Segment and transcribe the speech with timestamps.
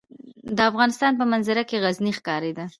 [0.57, 2.65] د افغانستان په منظره کې غزني ښکاره ده.